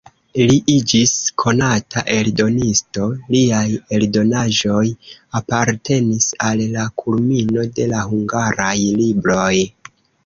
[0.49, 3.05] Li iĝis konata eldonisto,
[3.35, 3.65] liaj
[3.97, 4.83] eldonaĵoj
[5.41, 8.75] apartenis al la kulmino de la hungaraj
[9.05, 9.55] libroj.